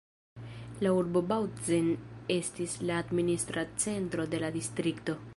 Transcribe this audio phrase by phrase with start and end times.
[0.85, 1.91] La urbo Bautzen
[2.35, 5.19] estis la administra centro de la distrikto.